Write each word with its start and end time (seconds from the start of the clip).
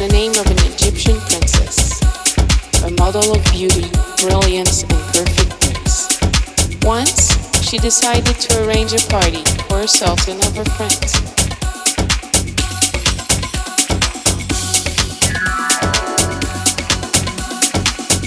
the 0.00 0.08
name 0.08 0.30
of 0.30 0.46
an 0.46 0.56
Egyptian 0.72 1.20
princess, 1.28 2.00
a 2.84 2.90
model 2.92 3.36
of 3.36 3.44
beauty, 3.52 3.84
brilliance, 4.16 4.80
and 4.80 4.98
perfect 5.12 5.52
grace. 5.60 6.16
Once, 6.80 7.36
she 7.60 7.76
decided 7.76 8.34
to 8.40 8.64
arrange 8.64 8.94
a 8.94 9.08
party 9.10 9.44
for 9.68 9.76
herself 9.76 10.26
and 10.26 10.40
of 10.40 10.56
her 10.56 10.64
friends. 10.72 11.20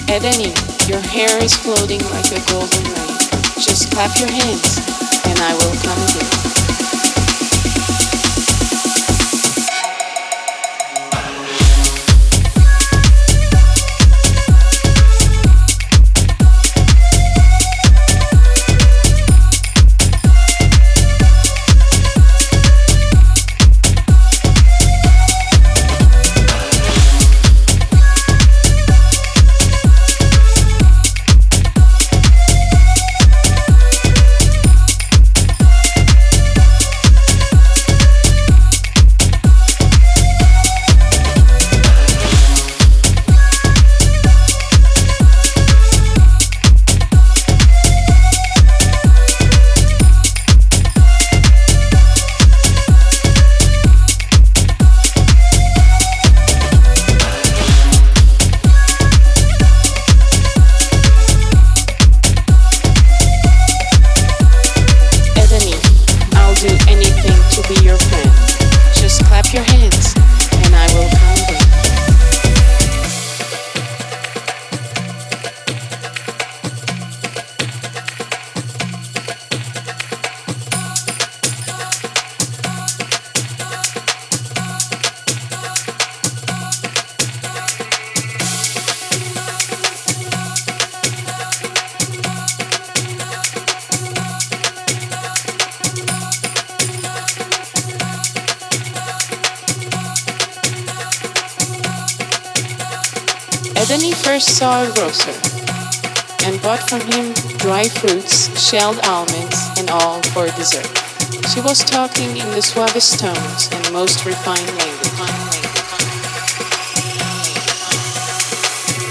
Edeni, 0.06 0.54
your 0.88 1.00
hair 1.00 1.42
is 1.42 1.54
floating 1.54 1.98
like 2.14 2.30
a 2.30 2.38
golden 2.46 2.84
rain. 2.86 3.18
Just 3.58 3.90
clap 3.90 4.16
your 4.16 4.30
hands, 4.30 4.78
and 5.26 5.40
I 5.40 5.54
will 5.58 5.74
come 5.82 5.98
again. 6.06 6.63
Edeni 103.76 104.14
first 104.14 104.56
saw 104.56 104.84
a 104.84 104.92
grocer 104.94 105.34
and 106.46 106.60
bought 106.62 106.88
from 106.88 107.00
him 107.00 107.32
dry 107.58 107.84
fruits, 107.88 108.48
shelled 108.60 108.98
almonds, 109.04 109.58
and 109.78 109.90
all 109.90 110.22
for 110.32 110.46
dessert. 110.56 110.86
She 111.52 111.60
was 111.60 111.84
talking 111.84 112.36
in 112.36 112.48
the 112.50 112.62
suavest 112.62 113.18
tones 113.18 113.68
and 113.72 113.92
most 113.92 114.24
refined 114.24 114.66
language. 114.78 115.04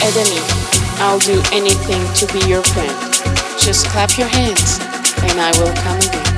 Edeni, 0.02 0.42
I'll 1.00 1.20
do 1.20 1.42
anything 1.52 2.04
to 2.16 2.34
be 2.34 2.48
your 2.48 2.64
friend. 2.64 2.98
Just 3.60 3.88
clap 3.88 4.18
your 4.18 4.28
hands, 4.28 4.80
and 5.24 5.40
I 5.40 5.52
will 5.60 5.74
come 5.74 6.00
again. 6.00 6.33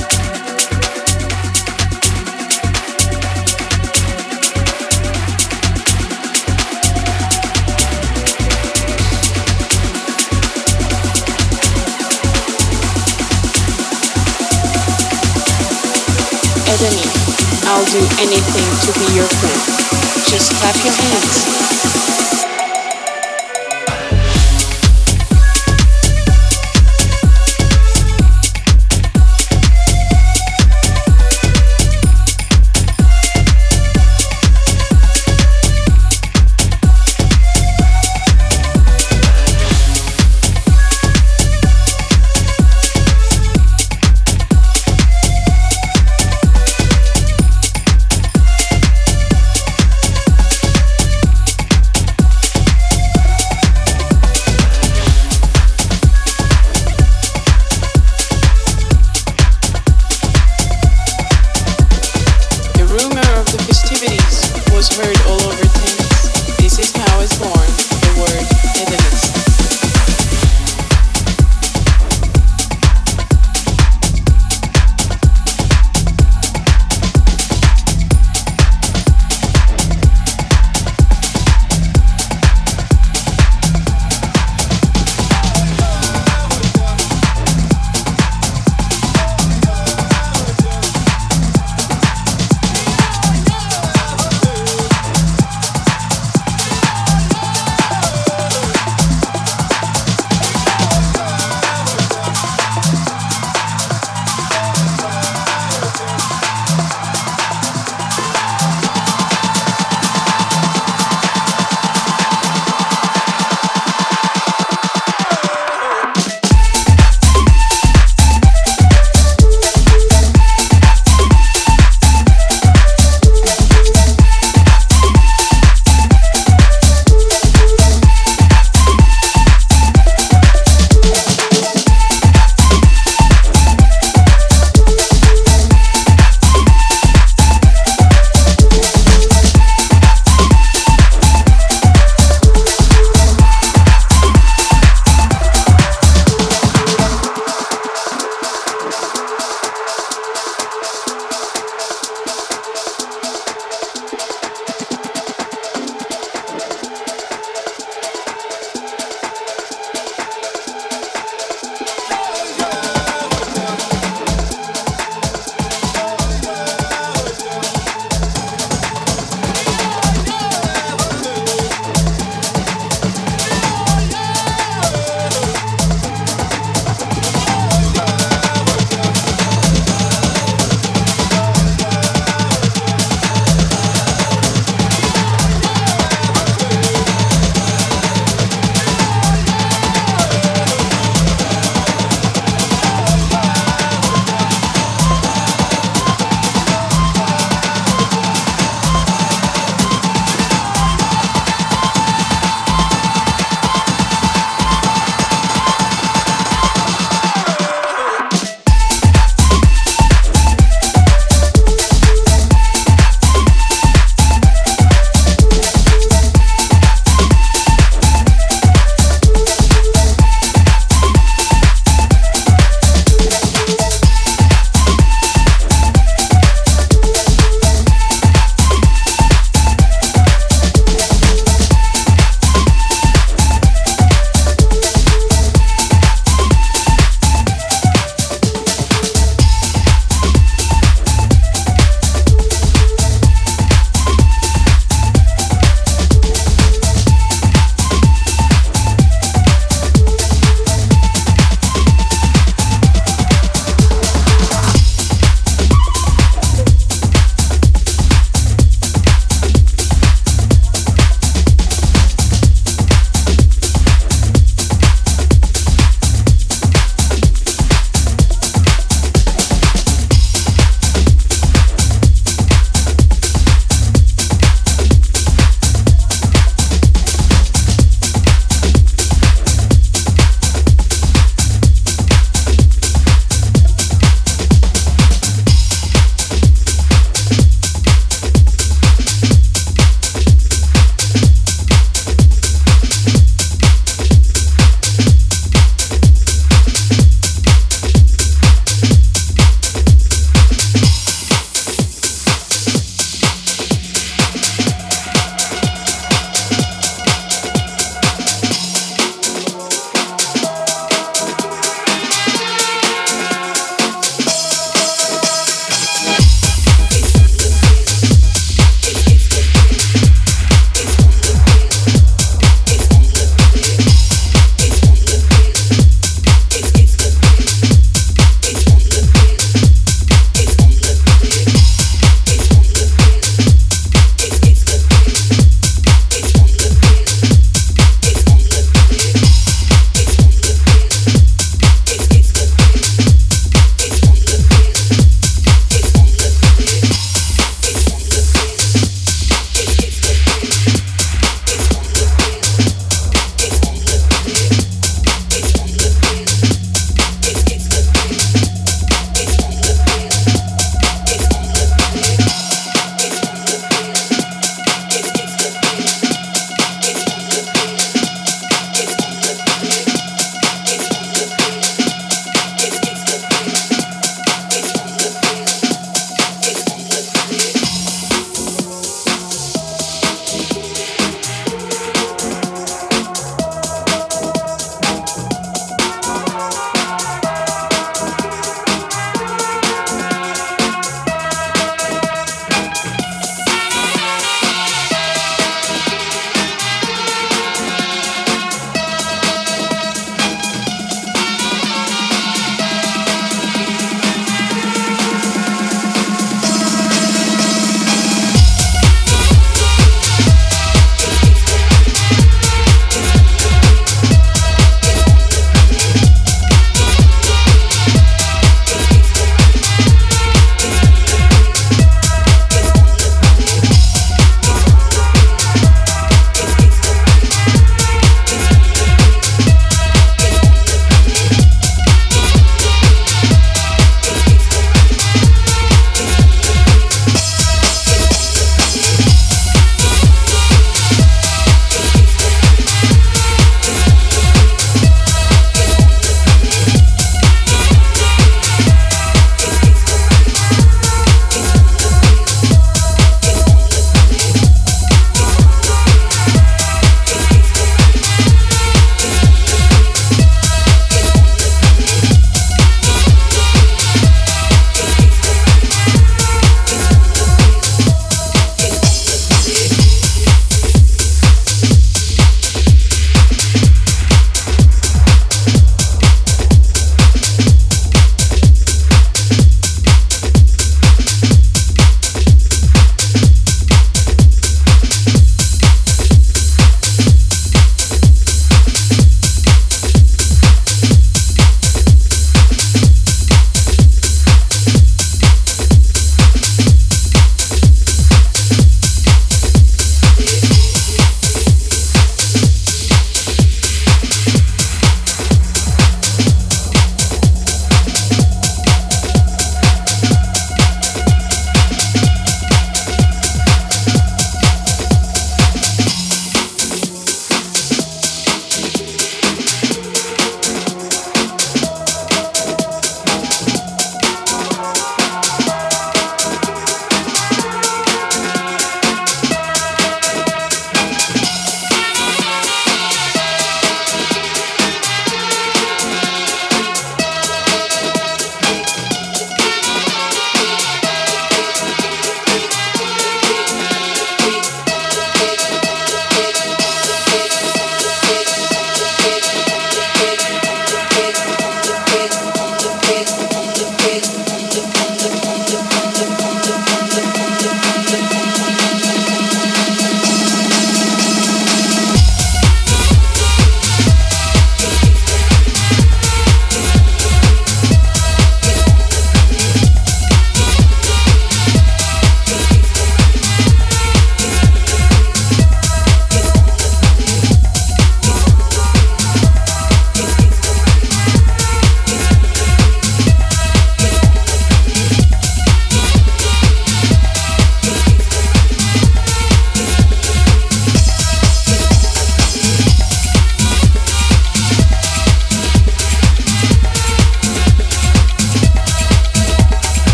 I'll 16.78 17.86
do 17.86 18.00
anything 18.20 18.68
to 18.84 19.00
be 19.00 19.16
your 19.16 19.24
friend. 19.24 20.28
Just 20.28 20.52
clap 20.56 20.76
your 20.84 20.94
hands. 20.94 21.95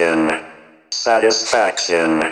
Satisfaction, 0.00 0.30
satisfaction. 0.90 2.29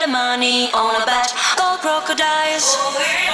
the 0.00 0.06
money 0.06 0.70
on 0.72 1.02
a 1.02 1.06
bet. 1.06 1.32
Gold 1.56 1.80
crocodiles, 1.80 2.76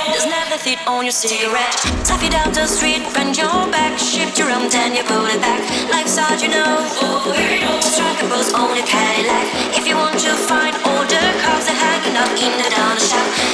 there's 0.08 0.26
nothing 0.26 0.78
on 0.86 1.04
your 1.04 1.12
cigarette. 1.12 1.76
Tap 2.04 2.22
it 2.22 2.32
down 2.32 2.52
the 2.52 2.66
street, 2.66 3.02
bend 3.12 3.36
your 3.36 3.68
back, 3.68 3.98
shift 3.98 4.38
your 4.38 4.50
arm, 4.50 4.68
then 4.70 4.94
you 4.94 5.02
pull 5.04 5.26
it 5.26 5.40
back. 5.40 5.60
Life's 5.90 6.16
hard, 6.16 6.40
you 6.40 6.48
know. 6.48 6.80
Strike 7.80 8.22
a 8.22 8.26
pose 8.28 8.52
on 8.54 8.76
a 8.76 8.82
Cadillac. 8.82 9.76
If 9.76 9.86
you 9.86 9.96
want 9.96 10.18
to 10.20 10.32
find 10.48 10.74
all 10.88 11.04
the 11.04 11.22
cars 11.44 11.66
that 11.68 11.76
hanging 11.76 12.16
up 12.16 12.32
in 12.40 12.52
the 12.56 12.68
down 12.72 12.96
shop. 12.96 13.53